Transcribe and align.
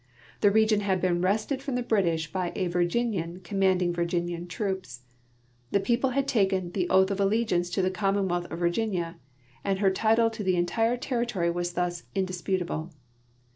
The 0.39 0.49
region 0.49 0.79
had 0.79 0.99
been 0.99 1.21
wrested 1.21 1.61
from 1.61 1.75
the 1.75 1.83
British 1.83 2.31
by 2.31 2.51
a 2.55 2.65
Virginian 2.65 3.39
commanding 3.41 3.93
Virginian 3.93 4.47
troops; 4.47 5.01
the 5.69 5.79
people 5.79 6.09
had 6.09 6.27
taken 6.27 6.71
'the 6.71 6.89
oath 6.89 7.11
of 7.11 7.19
allegiance 7.19 7.69
to 7.69 7.83
the 7.83 7.91
commonwealth 7.91 8.47
of 8.49 8.57
Vir 8.57 8.71
ginia,' 8.71 9.17
and 9.63 9.77
her 9.77 9.91
title 9.91 10.31
to 10.31 10.43
the 10.43 10.55
entire 10.57 10.97
territory 10.97 11.51
was 11.51 11.73
thus 11.73 12.01
indisputable. 12.15 12.91